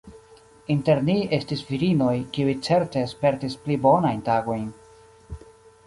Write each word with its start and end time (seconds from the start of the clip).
Inter 0.75 1.01
ni 1.09 1.17
estis 1.37 1.61
virinoj, 1.67 2.15
kiuj 2.37 2.57
certe 2.69 3.05
spertis 3.15 3.61
pli 3.67 3.79
bonajn 3.87 4.27
tagojn. 4.31 4.69